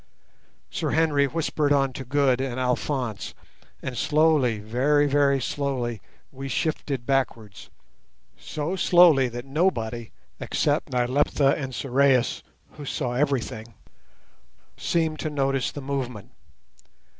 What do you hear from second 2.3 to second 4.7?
and Alphonse, and slowly,